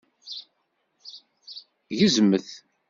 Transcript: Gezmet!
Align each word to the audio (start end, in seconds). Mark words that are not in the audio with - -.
Gezmet! 1.97 2.47